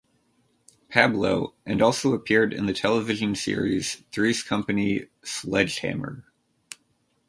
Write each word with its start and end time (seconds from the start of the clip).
Pablo", 0.89 1.53
and 1.63 1.79
also 1.79 2.13
appeared 2.15 2.53
in 2.55 2.65
the 2.65 2.73
television 2.73 3.35
series 3.35 4.01
"Three's 4.11 4.41
Company", 4.41 5.05
"Sledge 5.23 5.77
Hammer! 5.81 6.23